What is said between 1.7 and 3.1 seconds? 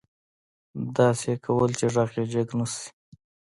چې غږ يې جګ نه شي.